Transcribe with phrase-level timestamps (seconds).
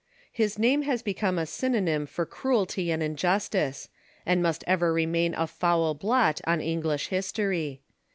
[0.31, 3.87] His name has become a synonym for cruelty and injustice,
[4.25, 7.81] and must ever remain a foul blot on English history.